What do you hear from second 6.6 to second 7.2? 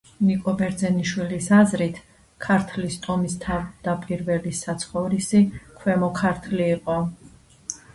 იყო.